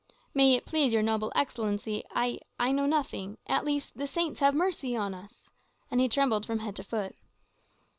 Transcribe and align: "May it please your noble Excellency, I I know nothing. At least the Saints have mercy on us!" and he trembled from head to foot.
"May 0.33 0.55
it 0.55 0.65
please 0.65 0.93
your 0.93 1.03
noble 1.03 1.31
Excellency, 1.35 2.03
I 2.09 2.39
I 2.59 2.71
know 2.71 2.87
nothing. 2.87 3.37
At 3.45 3.63
least 3.65 3.95
the 3.95 4.07
Saints 4.07 4.39
have 4.39 4.55
mercy 4.55 4.95
on 4.95 5.13
us!" 5.13 5.47
and 5.91 6.01
he 6.01 6.09
trembled 6.09 6.43
from 6.47 6.57
head 6.57 6.75
to 6.77 6.83
foot. 6.83 7.15